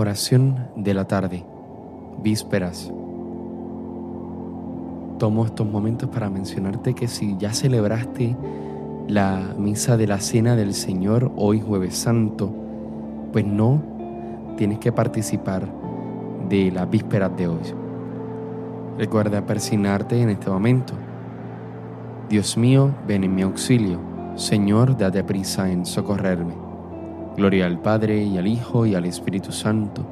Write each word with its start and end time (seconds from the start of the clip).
Oración 0.00 0.68
de 0.76 0.94
la 0.94 1.04
tarde, 1.04 1.44
vísperas. 2.22 2.90
Tomo 5.18 5.44
estos 5.44 5.66
momentos 5.66 6.08
para 6.08 6.30
mencionarte 6.30 6.94
que 6.94 7.06
si 7.06 7.36
ya 7.36 7.52
celebraste 7.52 8.34
la 9.08 9.54
misa 9.58 9.98
de 9.98 10.06
la 10.06 10.18
Cena 10.20 10.56
del 10.56 10.72
Señor 10.72 11.30
hoy 11.36 11.60
jueves 11.60 11.96
santo, 11.96 12.50
pues 13.30 13.44
no 13.44 13.82
tienes 14.56 14.78
que 14.78 14.90
participar 14.90 15.68
de 16.48 16.72
las 16.72 16.88
vísperas 16.88 17.36
de 17.36 17.48
hoy. 17.48 17.74
Recuerda 18.96 19.44
persignarte 19.44 20.18
en 20.18 20.30
este 20.30 20.48
momento. 20.48 20.94
Dios 22.30 22.56
mío, 22.56 22.90
ven 23.06 23.24
en 23.24 23.34
mi 23.34 23.42
auxilio. 23.42 24.00
Señor, 24.34 24.96
date 24.96 25.22
prisa 25.24 25.70
en 25.70 25.84
socorrerme. 25.84 26.69
Gloria 27.40 27.64
al 27.64 27.78
Padre 27.78 28.22
y 28.22 28.36
al 28.36 28.46
Hijo 28.46 28.84
y 28.84 28.94
al 28.94 29.06
Espíritu 29.06 29.50
Santo, 29.50 30.04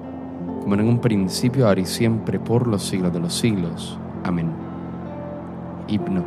como 0.62 0.76
en 0.76 0.88
un 0.88 0.98
principio, 0.98 1.68
ahora 1.68 1.82
y 1.82 1.84
siempre, 1.84 2.40
por 2.40 2.66
los 2.66 2.82
siglos 2.82 3.12
de 3.12 3.20
los 3.20 3.34
siglos. 3.34 3.98
Amén. 4.24 4.50
Himno. 5.88 6.24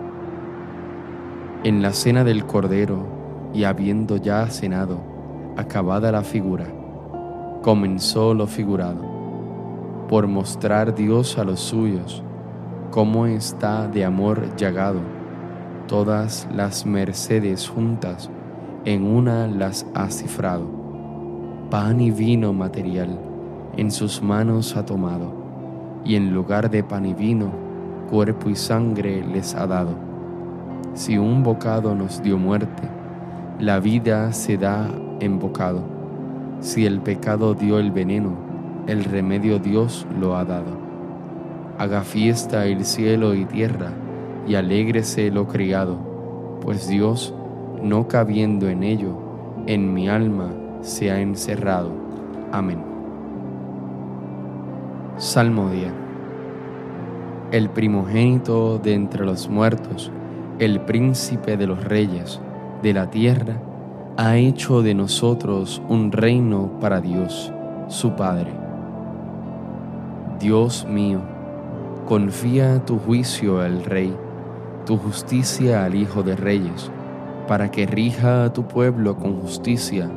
En 1.64 1.82
la 1.82 1.92
cena 1.94 2.24
del 2.24 2.46
Cordero, 2.46 3.04
y 3.52 3.64
habiendo 3.64 4.18
ya 4.18 4.46
cenado, 4.52 5.02
acabada 5.58 6.12
la 6.12 6.22
figura, 6.22 6.68
comenzó 7.64 8.36
lo 8.36 8.46
figurado, 8.46 9.02
por 10.08 10.28
mostrar 10.28 10.94
Dios 10.94 11.40
a 11.40 11.44
los 11.44 11.62
suyos, 11.62 12.22
cómo 12.92 13.26
está 13.26 13.88
de 13.88 14.06
amor 14.06 14.56
llagado, 14.56 15.00
todas 15.88 16.48
las 16.54 16.86
mercedes 16.86 17.68
juntas, 17.68 18.30
en 18.86 19.04
una 19.04 19.48
las 19.48 19.88
ha 19.96 20.12
cifrado 20.12 20.81
pan 21.72 22.02
y 22.02 22.12
vino 22.12 22.52
material 22.52 23.18
en 23.78 23.92
sus 23.92 24.22
manos 24.22 24.76
ha 24.76 24.86
tomado, 24.86 25.32
y 26.04 26.16
en 26.16 26.34
lugar 26.34 26.70
de 26.70 26.84
pan 26.84 27.06
y 27.06 27.14
vino, 27.14 27.50
cuerpo 28.10 28.50
y 28.50 28.58
sangre 28.58 29.26
les 29.26 29.56
ha 29.56 29.68
dado. 29.68 29.96
Si 30.96 31.18
un 31.18 31.44
bocado 31.44 31.96
nos 31.96 32.22
dio 32.22 32.38
muerte, 32.38 32.84
la 33.58 33.80
vida 33.80 34.34
se 34.34 34.58
da 34.58 34.90
en 35.22 35.40
bocado. 35.40 35.82
Si 36.60 36.86
el 36.86 37.00
pecado 37.00 37.54
dio 37.54 37.80
el 37.80 37.92
veneno, 37.92 38.36
el 38.88 39.06
remedio 39.06 39.58
Dios 39.58 40.06
lo 40.20 40.36
ha 40.36 40.44
dado. 40.44 40.78
Haga 41.78 42.02
fiesta 42.02 42.66
el 42.66 42.84
cielo 42.84 43.34
y 43.34 43.46
tierra, 43.46 43.94
y 44.46 44.56
alégrese 44.56 45.32
lo 45.32 45.48
criado, 45.48 45.98
pues 46.60 46.90
Dios, 46.90 47.34
no 47.82 48.10
cabiendo 48.10 48.68
en 48.68 48.84
ello, 48.84 49.18
en 49.68 49.94
mi 49.94 50.10
alma 50.10 50.52
se 50.82 51.12
ha 51.12 51.20
encerrado. 51.22 51.92
Amén. 52.52 52.84
Salmo 55.18 55.70
día. 55.70 55.94
El 57.52 57.70
primogénito 57.70 58.80
de 58.80 58.94
entre 58.94 59.26
los 59.26 59.48
muertos, 59.50 60.12
el 60.60 60.82
príncipe 60.82 61.58
de 61.58 61.68
los 61.68 61.84
reyes 61.84 62.40
de 62.82 62.94
la 62.94 63.10
tierra, 63.10 63.62
ha 64.18 64.38
hecho 64.38 64.82
de 64.82 64.94
nosotros 64.94 65.82
un 65.88 66.12
reino 66.12 66.72
para 66.80 67.02
Dios, 67.02 67.52
su 67.88 68.16
Padre. 68.16 68.52
Dios 70.40 70.88
mío, 70.90 71.20
confía 72.08 72.84
tu 72.84 72.98
juicio 72.98 73.62
al 73.62 73.84
Rey, 73.84 74.16
tu 74.86 74.98
justicia 74.98 75.86
al 75.86 75.94
Hijo 75.94 76.24
de 76.24 76.36
Reyes, 76.36 76.90
para 77.48 77.70
que 77.70 77.86
rija 77.86 78.46
a 78.46 78.54
tu 78.54 78.64
pueblo 78.64 79.18
con 79.18 79.40
justicia 79.40 80.10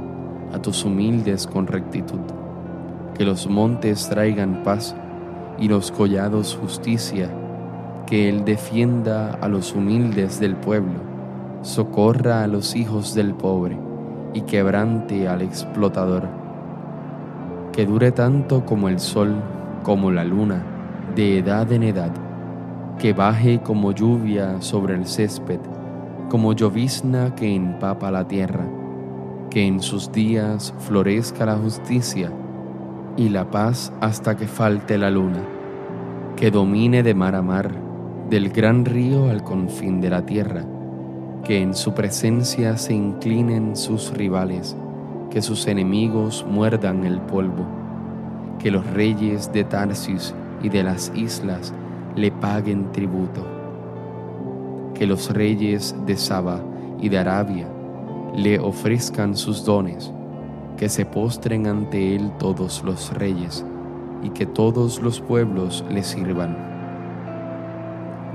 a 0.52 0.60
tus 0.60 0.84
humildes 0.84 1.46
con 1.46 1.66
rectitud. 1.66 2.20
Que 3.16 3.24
los 3.24 3.48
montes 3.48 4.08
traigan 4.08 4.62
paz 4.62 4.94
y 5.58 5.68
los 5.68 5.90
collados 5.90 6.58
justicia. 6.60 7.30
Que 8.06 8.28
Él 8.28 8.44
defienda 8.44 9.32
a 9.40 9.48
los 9.48 9.74
humildes 9.74 10.38
del 10.38 10.56
pueblo, 10.56 11.00
socorra 11.62 12.42
a 12.42 12.46
los 12.46 12.76
hijos 12.76 13.14
del 13.14 13.34
pobre 13.34 13.78
y 14.34 14.42
quebrante 14.42 15.26
al 15.28 15.42
explotador. 15.42 16.28
Que 17.72 17.86
dure 17.86 18.12
tanto 18.12 18.64
como 18.64 18.88
el 18.88 19.00
sol, 19.00 19.34
como 19.82 20.10
la 20.10 20.24
luna, 20.24 20.62
de 21.16 21.38
edad 21.38 21.72
en 21.72 21.82
edad. 21.82 22.12
Que 22.98 23.12
baje 23.12 23.60
como 23.60 23.92
lluvia 23.92 24.60
sobre 24.60 24.94
el 24.94 25.06
césped, 25.06 25.60
como 26.28 26.52
llovizna 26.52 27.34
que 27.34 27.54
empapa 27.54 28.10
la 28.10 28.28
tierra 28.28 28.83
que 29.54 29.64
en 29.64 29.80
sus 29.80 30.10
días 30.10 30.74
florezca 30.80 31.46
la 31.46 31.54
justicia 31.54 32.28
y 33.16 33.28
la 33.28 33.52
paz 33.52 33.92
hasta 34.00 34.36
que 34.36 34.48
falte 34.48 34.98
la 34.98 35.12
luna, 35.12 35.44
que 36.34 36.50
domine 36.50 37.04
de 37.04 37.14
mar 37.14 37.36
a 37.36 37.42
mar, 37.42 37.70
del 38.28 38.48
gran 38.48 38.84
río 38.84 39.30
al 39.30 39.44
confín 39.44 40.00
de 40.00 40.10
la 40.10 40.26
tierra, 40.26 40.64
que 41.44 41.62
en 41.62 41.74
su 41.74 41.94
presencia 41.94 42.76
se 42.76 42.94
inclinen 42.94 43.76
sus 43.76 44.12
rivales, 44.12 44.76
que 45.30 45.40
sus 45.40 45.68
enemigos 45.68 46.44
muerdan 46.50 47.04
el 47.04 47.20
polvo, 47.20 47.64
que 48.58 48.72
los 48.72 48.84
reyes 48.88 49.52
de 49.52 49.62
Tarsis 49.62 50.34
y 50.64 50.68
de 50.68 50.82
las 50.82 51.12
islas 51.14 51.72
le 52.16 52.32
paguen 52.32 52.90
tributo, 52.90 53.46
que 54.94 55.06
los 55.06 55.32
reyes 55.32 55.94
de 56.06 56.16
Saba 56.16 56.58
y 57.00 57.08
de 57.08 57.18
Arabia 57.18 57.68
le 58.36 58.58
ofrezcan 58.58 59.36
sus 59.36 59.64
dones, 59.64 60.12
que 60.76 60.88
se 60.88 61.06
postren 61.06 61.68
ante 61.68 62.16
él 62.16 62.32
todos 62.38 62.82
los 62.82 63.12
reyes, 63.14 63.64
y 64.22 64.30
que 64.30 64.44
todos 64.44 65.00
los 65.00 65.20
pueblos 65.20 65.84
le 65.88 66.02
sirvan. 66.02 66.56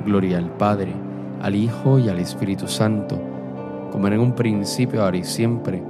Gloria 0.06 0.38
al 0.38 0.52
Padre, 0.52 0.94
al 1.42 1.56
Hijo 1.56 2.00
y 2.00 2.08
al 2.08 2.20
Espíritu 2.20 2.68
Santo, 2.68 3.20
como 3.92 4.08
en 4.08 4.20
un 4.20 4.34
principio, 4.34 5.04
ahora 5.04 5.18
y 5.18 5.24
siempre, 5.26 5.84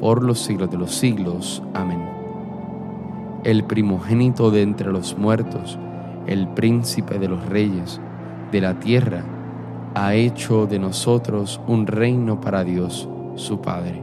por 0.00 0.24
los 0.24 0.38
siglos 0.40 0.70
de 0.70 0.78
los 0.78 0.94
siglos. 0.94 1.62
Amén. 1.74 2.02
El 3.44 3.64
primogénito 3.64 4.50
de 4.50 4.62
entre 4.62 4.90
los 4.90 5.18
muertos, 5.18 5.78
el 6.26 6.48
príncipe 6.48 7.18
de 7.18 7.28
los 7.28 7.44
reyes, 7.46 8.00
de 8.52 8.60
la 8.62 8.80
tierra, 8.80 9.22
ha 9.94 10.14
hecho 10.14 10.66
de 10.66 10.78
nosotros 10.78 11.60
un 11.66 11.86
reino 11.86 12.40
para 12.40 12.64
Dios 12.64 13.08
su 13.40 13.60
Padre. 13.60 14.00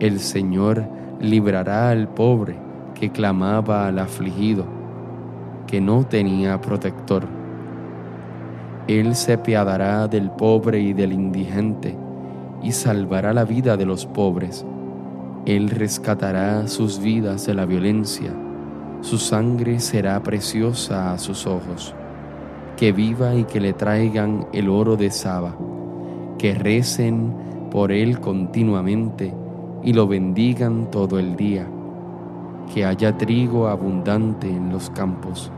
El 0.00 0.20
Señor 0.20 0.84
librará 1.20 1.90
al 1.90 2.08
pobre 2.08 2.58
que 2.94 3.10
clamaba 3.10 3.86
al 3.86 3.98
afligido, 3.98 4.66
que 5.66 5.80
no 5.80 6.04
tenía 6.04 6.60
protector. 6.60 7.24
Él 8.88 9.14
se 9.14 9.38
piadará 9.38 10.06
del 10.08 10.30
pobre 10.30 10.80
y 10.80 10.92
del 10.92 11.12
indigente 11.12 11.96
y 12.62 12.72
salvará 12.72 13.32
la 13.32 13.44
vida 13.44 13.76
de 13.76 13.86
los 13.86 14.04
pobres. 14.06 14.66
Él 15.46 15.70
rescatará 15.70 16.66
sus 16.66 16.98
vidas 16.98 17.46
de 17.46 17.54
la 17.54 17.64
violencia. 17.64 18.32
Su 19.00 19.18
sangre 19.18 19.78
será 19.80 20.22
preciosa 20.22 21.12
a 21.12 21.18
sus 21.18 21.46
ojos. 21.46 21.94
Que 22.76 22.92
viva 22.92 23.34
y 23.34 23.44
que 23.44 23.60
le 23.60 23.72
traigan 23.72 24.46
el 24.52 24.68
oro 24.68 24.96
de 24.96 25.10
Saba 25.10 25.56
que 26.38 26.54
recen 26.54 27.32
por 27.70 27.92
Él 27.92 28.20
continuamente 28.20 29.34
y 29.82 29.92
lo 29.92 30.06
bendigan 30.06 30.90
todo 30.90 31.18
el 31.18 31.36
día, 31.36 31.66
que 32.72 32.84
haya 32.84 33.16
trigo 33.16 33.68
abundante 33.68 34.48
en 34.48 34.70
los 34.70 34.90
campos 34.90 35.50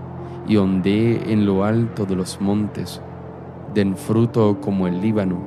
y 0.47 0.56
ondee 0.56 1.32
en 1.32 1.47
lo 1.47 1.64
alto 1.64 2.05
de 2.05 2.17
los 2.17 2.41
montes, 2.41 3.00
den 3.75 3.97
fruto 3.97 4.58
como 4.61 4.87
el 4.87 5.00
Líbano 5.00 5.38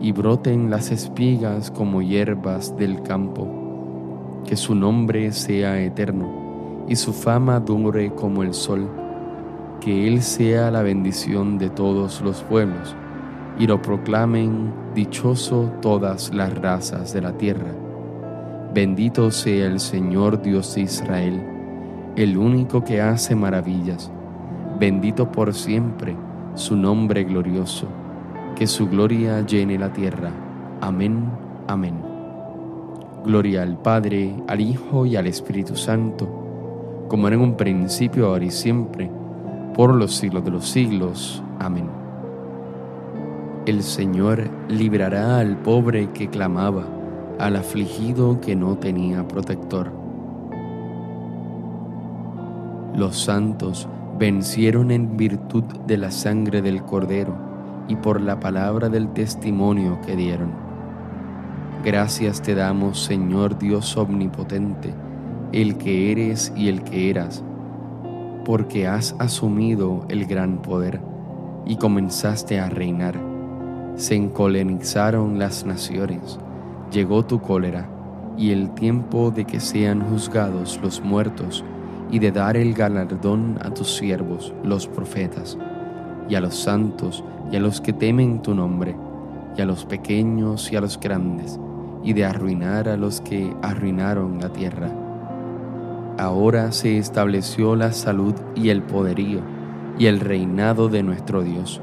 y 0.00 0.12
broten 0.12 0.70
las 0.70 0.90
espigas 0.90 1.70
como 1.70 2.02
hierbas 2.02 2.76
del 2.76 3.02
campo, 3.02 3.48
que 4.46 4.56
su 4.56 4.74
nombre 4.74 5.32
sea 5.32 5.80
eterno 5.80 6.84
y 6.88 6.96
su 6.96 7.12
fama 7.12 7.60
dure 7.60 8.14
como 8.14 8.42
el 8.42 8.54
sol, 8.54 8.88
que 9.80 10.06
Él 10.08 10.22
sea 10.22 10.70
la 10.70 10.82
bendición 10.82 11.58
de 11.58 11.70
todos 11.70 12.20
los 12.20 12.42
pueblos 12.42 12.96
y 13.58 13.66
lo 13.66 13.82
proclamen 13.82 14.72
dichoso 14.94 15.72
todas 15.82 16.32
las 16.32 16.56
razas 16.56 17.12
de 17.12 17.20
la 17.20 17.36
tierra. 17.36 17.74
Bendito 18.72 19.30
sea 19.30 19.66
el 19.66 19.80
Señor 19.80 20.42
Dios 20.42 20.74
de 20.74 20.82
Israel, 20.82 21.42
el 22.16 22.36
único 22.36 22.84
que 22.84 23.00
hace 23.00 23.34
maravillas. 23.34 24.10
Bendito 24.78 25.32
por 25.32 25.54
siempre 25.54 26.16
su 26.54 26.76
nombre 26.76 27.24
glorioso, 27.24 27.88
que 28.54 28.66
su 28.66 28.88
gloria 28.88 29.44
llene 29.44 29.78
la 29.78 29.92
tierra. 29.92 30.30
Amén, 30.80 31.30
amén. 31.66 31.94
Gloria 33.24 33.62
al 33.62 33.78
Padre, 33.78 34.36
al 34.46 34.60
Hijo 34.60 35.04
y 35.04 35.16
al 35.16 35.26
Espíritu 35.26 35.74
Santo, 35.74 37.06
como 37.08 37.26
era 37.26 37.36
en 37.36 37.42
un 37.42 37.56
principio, 37.56 38.26
ahora 38.26 38.44
y 38.44 38.50
siempre, 38.50 39.10
por 39.74 39.94
los 39.94 40.14
siglos 40.14 40.44
de 40.44 40.50
los 40.52 40.68
siglos. 40.68 41.42
Amén. 41.58 41.97
El 43.68 43.82
Señor 43.82 44.48
librará 44.70 45.40
al 45.40 45.58
pobre 45.58 46.10
que 46.12 46.30
clamaba, 46.30 46.86
al 47.38 47.54
afligido 47.54 48.40
que 48.40 48.56
no 48.56 48.78
tenía 48.78 49.28
protector. 49.28 49.92
Los 52.94 53.18
santos 53.18 53.86
vencieron 54.18 54.90
en 54.90 55.18
virtud 55.18 55.64
de 55.86 55.98
la 55.98 56.10
sangre 56.10 56.62
del 56.62 56.82
Cordero 56.82 57.36
y 57.88 57.96
por 57.96 58.22
la 58.22 58.40
palabra 58.40 58.88
del 58.88 59.12
testimonio 59.12 60.00
que 60.00 60.16
dieron. 60.16 60.50
Gracias 61.84 62.40
te 62.40 62.54
damos, 62.54 63.04
Señor 63.04 63.58
Dios 63.58 63.98
omnipotente, 63.98 64.94
el 65.52 65.76
que 65.76 66.10
eres 66.10 66.54
y 66.56 66.68
el 66.70 66.84
que 66.84 67.10
eras, 67.10 67.44
porque 68.46 68.86
has 68.88 69.14
asumido 69.18 70.06
el 70.08 70.24
gran 70.24 70.62
poder 70.62 71.02
y 71.66 71.76
comenzaste 71.76 72.60
a 72.60 72.70
reinar. 72.70 73.27
Se 73.98 74.14
encolenizaron 74.14 75.40
las 75.40 75.66
naciones, 75.66 76.38
llegó 76.92 77.24
tu 77.24 77.40
cólera 77.40 77.88
y 78.36 78.52
el 78.52 78.70
tiempo 78.70 79.32
de 79.32 79.44
que 79.44 79.58
sean 79.58 80.02
juzgados 80.02 80.78
los 80.80 81.02
muertos 81.02 81.64
y 82.08 82.20
de 82.20 82.30
dar 82.30 82.56
el 82.56 82.74
galardón 82.74 83.58
a 83.60 83.74
tus 83.74 83.96
siervos, 83.96 84.54
los 84.62 84.86
profetas, 84.86 85.58
y 86.28 86.36
a 86.36 86.40
los 86.40 86.54
santos 86.54 87.24
y 87.50 87.56
a 87.56 87.60
los 87.60 87.80
que 87.80 87.92
temen 87.92 88.40
tu 88.40 88.54
nombre, 88.54 88.94
y 89.56 89.62
a 89.62 89.66
los 89.66 89.84
pequeños 89.84 90.70
y 90.70 90.76
a 90.76 90.80
los 90.80 91.00
grandes, 91.00 91.58
y 92.04 92.12
de 92.12 92.24
arruinar 92.24 92.88
a 92.88 92.96
los 92.96 93.20
que 93.20 93.52
arruinaron 93.62 94.38
la 94.40 94.50
tierra. 94.52 94.92
Ahora 96.18 96.70
se 96.70 96.98
estableció 96.98 97.74
la 97.74 97.90
salud 97.90 98.36
y 98.54 98.68
el 98.68 98.80
poderío, 98.80 99.40
y 99.98 100.06
el 100.06 100.20
reinado 100.20 100.88
de 100.88 101.02
nuestro 101.02 101.42
Dios, 101.42 101.82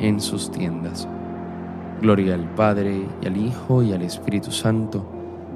en 0.00 0.20
sus 0.20 0.50
tiendas. 0.50 1.06
Gloria 2.00 2.34
al 2.34 2.48
Padre 2.54 3.06
y 3.20 3.26
al 3.26 3.36
Hijo 3.36 3.82
y 3.82 3.92
al 3.92 4.02
Espíritu 4.02 4.50
Santo, 4.50 5.04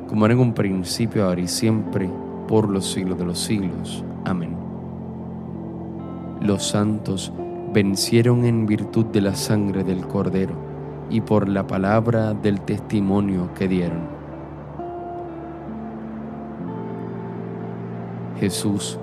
como 0.08 0.26
era 0.26 0.34
en 0.34 0.40
un 0.40 0.52
principio, 0.52 1.24
ahora 1.24 1.40
y 1.40 1.48
siempre, 1.48 2.08
por 2.46 2.68
los 2.68 2.92
siglos 2.92 3.18
de 3.18 3.24
los 3.24 3.38
siglos. 3.38 4.04
Amén. 4.24 4.54
Los 6.40 6.62
santos 6.68 7.32
vencieron 7.72 8.44
en 8.44 8.66
virtud 8.66 9.06
de 9.06 9.22
la 9.22 9.34
sangre 9.34 9.82
del 9.82 10.06
Cordero 10.06 10.54
y 11.10 11.20
por 11.22 11.48
la 11.48 11.66
palabra 11.66 12.34
del 12.34 12.60
testimonio 12.60 13.52
que 13.54 13.66
dieron. 13.66 14.14
Jesús, 18.38 18.98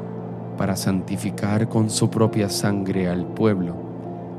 para 0.57 0.75
santificar 0.75 1.67
con 1.67 1.89
su 1.89 2.09
propia 2.09 2.49
sangre 2.49 3.09
al 3.09 3.25
pueblo, 3.25 3.90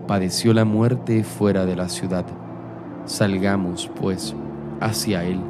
padeció 0.06 0.52
la 0.52 0.64
muerte 0.64 1.24
fuera 1.24 1.64
de 1.64 1.76
la 1.76 1.88
ciudad. 1.88 2.24
Salgamos, 3.04 3.90
pues, 4.00 4.34
hacia 4.80 5.24
Él, 5.24 5.40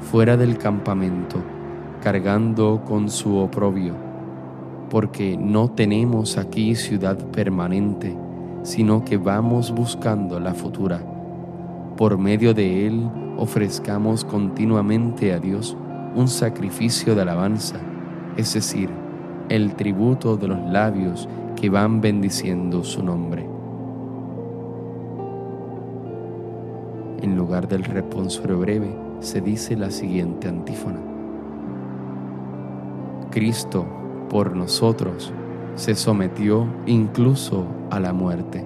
fuera 0.00 0.36
del 0.36 0.58
campamento, 0.58 1.36
cargando 2.02 2.82
con 2.86 3.10
su 3.10 3.36
oprobio, 3.36 3.94
porque 4.88 5.36
no 5.36 5.70
tenemos 5.70 6.38
aquí 6.38 6.74
ciudad 6.74 7.16
permanente, 7.30 8.16
sino 8.62 9.04
que 9.04 9.16
vamos 9.16 9.72
buscando 9.72 10.40
la 10.40 10.54
futura. 10.54 11.00
Por 11.96 12.18
medio 12.18 12.54
de 12.54 12.86
Él 12.86 13.10
ofrezcamos 13.36 14.24
continuamente 14.24 15.32
a 15.32 15.38
Dios 15.38 15.76
un 16.14 16.28
sacrificio 16.28 17.14
de 17.14 17.22
alabanza, 17.22 17.76
es 18.36 18.54
decir, 18.54 18.90
el 19.48 19.74
tributo 19.74 20.36
de 20.36 20.48
los 20.48 20.60
labios 20.70 21.28
que 21.56 21.68
van 21.68 22.00
bendiciendo 22.00 22.84
su 22.84 23.02
nombre. 23.02 23.59
En 27.22 27.36
lugar 27.36 27.68
del 27.68 27.84
responsorio 27.84 28.58
breve 28.58 28.96
se 29.20 29.42
dice 29.42 29.76
la 29.76 29.90
siguiente 29.90 30.48
antífona. 30.48 30.98
Cristo 33.30 33.86
por 34.30 34.56
nosotros 34.56 35.32
se 35.74 35.94
sometió 35.94 36.66
incluso 36.86 37.66
a 37.90 38.00
la 38.00 38.14
muerte. 38.14 38.64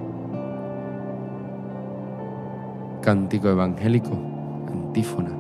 Cántico 3.03 3.49
evangélico, 3.49 4.17
antífona. 4.73 5.31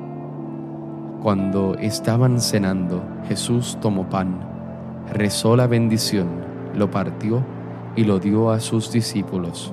Cuando 1.22 1.76
estaban 1.76 2.40
cenando, 2.40 3.00
Jesús 3.28 3.78
tomó 3.80 4.10
pan, 4.10 4.40
rezó 5.12 5.56
la 5.56 5.68
bendición, 5.68 6.26
lo 6.74 6.90
partió 6.90 7.44
y 7.94 8.04
lo 8.04 8.18
dio 8.18 8.50
a 8.50 8.58
sus 8.58 8.90
discípulos. 8.90 9.72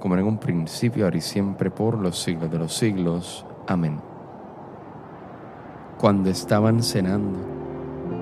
como 0.00 0.16
en 0.16 0.24
un 0.24 0.38
principio, 0.38 1.04
ahora 1.04 1.18
y 1.18 1.20
siempre, 1.20 1.70
por 1.70 1.98
los 1.98 2.18
siglos 2.18 2.50
de 2.50 2.58
los 2.58 2.74
siglos. 2.74 3.44
Amén. 3.68 4.00
Cuando 5.98 6.30
estaban 6.30 6.82
cenando, 6.82 7.38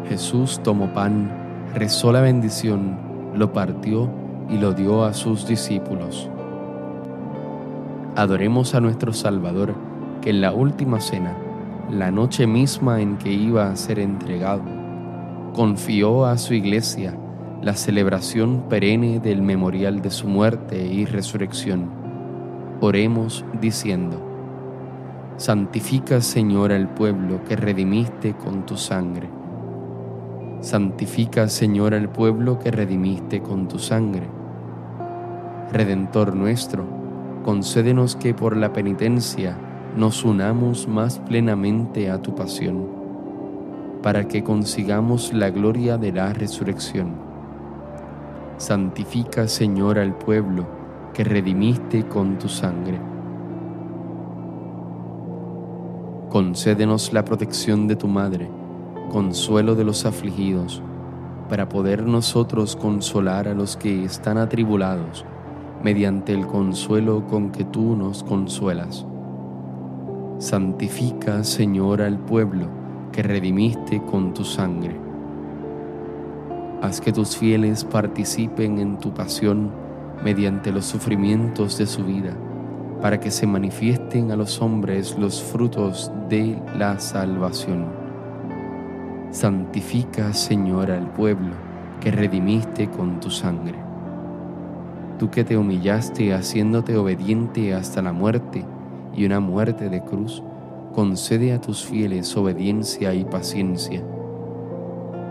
Jesús 0.08 0.60
tomó 0.62 0.92
pan, 0.92 1.30
rezó 1.74 2.12
la 2.12 2.20
bendición, 2.20 2.98
lo 3.34 3.52
partió 3.52 4.10
y 4.48 4.58
lo 4.58 4.72
dio 4.72 5.04
a 5.04 5.14
sus 5.14 5.46
discípulos. 5.46 6.28
Adoremos 8.16 8.74
a 8.74 8.80
nuestro 8.80 9.12
Salvador, 9.12 9.74
que 10.20 10.30
en 10.30 10.40
la 10.40 10.52
última 10.52 11.00
cena, 11.00 11.36
la 11.88 12.10
noche 12.10 12.46
misma 12.46 13.00
en 13.00 13.16
que 13.16 13.30
iba 13.30 13.70
a 13.70 13.76
ser 13.76 14.00
entregado, 14.00 14.64
confió 15.54 16.26
a 16.26 16.36
su 16.36 16.54
iglesia 16.54 17.14
la 17.62 17.74
celebración 17.74 18.66
perenne 18.68 19.18
del 19.18 19.42
memorial 19.42 20.00
de 20.00 20.10
su 20.10 20.28
muerte 20.28 20.86
y 20.86 21.04
resurrección. 21.06 21.90
Oremos 22.80 23.44
diciendo, 23.60 24.24
Santifica 25.38 26.20
Señor 26.20 26.70
al 26.70 26.88
pueblo 26.88 27.42
que 27.44 27.56
redimiste 27.56 28.34
con 28.34 28.64
tu 28.64 28.76
sangre. 28.76 29.28
Santifica 30.60 31.48
Señor 31.48 31.94
al 31.94 32.08
pueblo 32.08 32.60
que 32.60 32.70
redimiste 32.70 33.42
con 33.42 33.66
tu 33.66 33.80
sangre. 33.80 34.28
Redentor 35.72 36.36
nuestro, 36.36 36.84
concédenos 37.44 38.14
que 38.14 38.34
por 38.34 38.56
la 38.56 38.72
penitencia 38.72 39.58
nos 39.96 40.24
unamos 40.24 40.86
más 40.86 41.18
plenamente 41.18 42.08
a 42.08 42.22
tu 42.22 42.36
pasión, 42.36 42.86
para 44.00 44.28
que 44.28 44.44
consigamos 44.44 45.32
la 45.32 45.50
gloria 45.50 45.98
de 45.98 46.12
la 46.12 46.32
resurrección 46.32 47.27
Santifica, 48.58 49.46
Señor, 49.46 50.00
al 50.00 50.18
pueblo 50.18 50.66
que 51.14 51.22
redimiste 51.22 52.08
con 52.08 52.40
tu 52.40 52.48
sangre. 52.48 52.98
Concédenos 56.28 57.12
la 57.12 57.24
protección 57.24 57.86
de 57.86 57.94
tu 57.94 58.08
Madre, 58.08 58.50
consuelo 59.12 59.76
de 59.76 59.84
los 59.84 60.04
afligidos, 60.04 60.82
para 61.48 61.68
poder 61.68 62.04
nosotros 62.04 62.74
consolar 62.74 63.46
a 63.46 63.54
los 63.54 63.76
que 63.76 64.04
están 64.04 64.38
atribulados 64.38 65.24
mediante 65.84 66.32
el 66.32 66.44
consuelo 66.44 67.28
con 67.28 67.52
que 67.52 67.62
tú 67.62 67.94
nos 67.94 68.24
consuelas. 68.24 69.06
Santifica, 70.38 71.44
Señor, 71.44 72.02
al 72.02 72.18
pueblo 72.18 72.68
que 73.12 73.22
redimiste 73.22 74.02
con 74.02 74.34
tu 74.34 74.44
sangre. 74.44 75.07
Haz 76.82 77.00
que 77.00 77.12
tus 77.12 77.36
fieles 77.36 77.84
participen 77.84 78.78
en 78.78 78.98
tu 78.98 79.12
pasión 79.12 79.70
mediante 80.22 80.72
los 80.72 80.84
sufrimientos 80.84 81.78
de 81.78 81.86
su 81.86 82.04
vida, 82.04 82.36
para 83.02 83.20
que 83.20 83.30
se 83.30 83.46
manifiesten 83.46 84.30
a 84.30 84.36
los 84.36 84.60
hombres 84.60 85.16
los 85.18 85.42
frutos 85.42 86.12
de 86.28 86.60
la 86.76 86.98
salvación. 86.98 87.86
Santifica, 89.30 90.32
Señor, 90.32 90.90
al 90.90 91.10
pueblo 91.12 91.54
que 92.00 92.10
redimiste 92.10 92.88
con 92.88 93.20
tu 93.20 93.30
sangre 93.30 93.88
tú 95.18 95.30
que 95.30 95.44
te 95.44 95.56
humillaste 95.56 96.32
haciéndote 96.32 96.96
obediente 96.96 97.74
hasta 97.74 98.00
la 98.00 98.12
muerte 98.12 98.64
y 99.14 99.26
una 99.26 99.40
muerte 99.40 99.88
de 99.88 100.02
cruz, 100.02 100.42
concede 100.94 101.52
a 101.52 101.60
tus 101.60 101.84
fieles 101.84 102.36
obediencia 102.36 103.12
y 103.12 103.24
paciencia. 103.24 104.02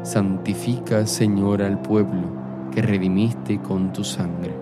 Santifica, 0.07 1.05
Señor, 1.05 1.61
al 1.61 1.81
pueblo 1.81 2.29
que 2.73 2.81
redimiste 2.81 3.59
con 3.59 3.91
tu 3.91 4.05
sangre. 4.05 4.55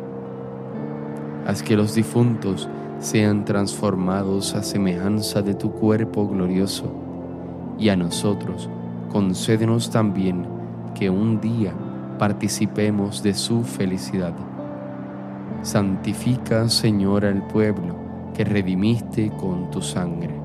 Haz 1.45 1.61
que 1.61 1.75
los 1.75 1.93
difuntos 1.93 2.67
sean 2.97 3.45
transformados 3.45 4.55
a 4.55 4.63
semejanza 4.63 5.43
de 5.43 5.53
tu 5.53 5.71
cuerpo 5.71 6.27
glorioso, 6.27 6.91
y 7.77 7.89
a 7.89 7.95
nosotros 7.95 8.71
concédenos 9.11 9.91
también 9.91 10.47
que 10.95 11.11
un 11.11 11.39
día 11.39 11.75
participemos 12.17 13.21
de 13.21 13.35
su 13.35 13.63
felicidad 13.63 14.33
Santifica, 15.61 16.67
Señor, 16.69 17.23
al 17.23 17.45
pueblo 17.45 17.95
que 18.33 18.45
redimiste 18.45 19.29
con 19.29 19.69
tu 19.69 19.79
sangre. 19.83 20.44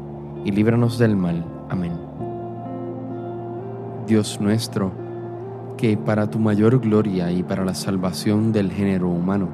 y 0.45 0.51
líbranos 0.51 0.97
del 0.97 1.15
mal. 1.15 1.45
Amén. 1.69 1.93
Dios 4.07 4.39
nuestro, 4.41 4.91
que 5.77 5.97
para 5.97 6.29
tu 6.29 6.39
mayor 6.39 6.79
gloria 6.79 7.31
y 7.31 7.43
para 7.43 7.63
la 7.63 7.73
salvación 7.73 8.51
del 8.51 8.71
género 8.71 9.09
humano, 9.09 9.49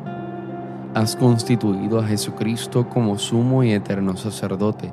has 0.93 1.15
constituido 1.15 1.99
a 1.99 2.07
Jesucristo 2.07 2.89
como 2.89 3.17
sumo 3.17 3.63
y 3.63 3.71
eterno 3.71 4.17
sacerdote, 4.17 4.91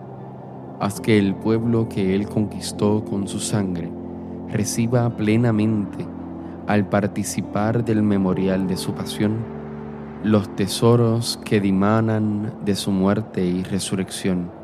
haz 0.81 1.01
que 1.01 1.19
el 1.19 1.35
pueblo 1.35 1.89
que 1.89 2.15
Él 2.15 2.29
conquistó 2.29 3.05
con 3.05 3.27
su 3.27 3.41
sangre 3.41 3.91
reciba 4.51 5.09
plenamente 5.17 6.07
al 6.67 6.89
participar 6.89 7.85
del 7.85 8.03
memorial 8.03 8.67
de 8.67 8.77
su 8.77 8.93
pasión 8.93 9.55
los 10.23 10.55
tesoros 10.57 11.39
que 11.45 11.61
dimanan 11.61 12.55
de 12.65 12.75
su 12.75 12.91
muerte 12.91 13.45
y 13.45 13.63
resurrección. 13.63 14.64